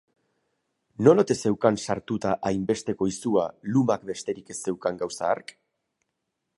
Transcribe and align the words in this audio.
Non 1.07 1.21
ote 1.23 1.35
zeukan 1.41 1.77
sartuta 1.83 2.33
hainbesteko 2.51 3.11
izua 3.13 3.45
lumak 3.75 4.09
besterik 4.11 4.53
ez 4.57 4.61
zeukan 4.69 5.03
gauza 5.05 5.33
hark? 5.33 5.55